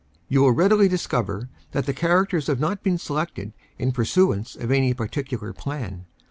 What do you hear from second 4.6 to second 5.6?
any particular